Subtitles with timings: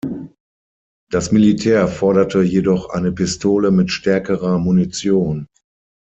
[1.11, 5.45] Das Militär forderte jedoch eine Pistole mit stärkerer Munition.